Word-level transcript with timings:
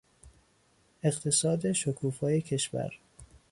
اقتصاد 1.03 1.71
شکوفای 1.71 2.41
کشور 2.41 2.91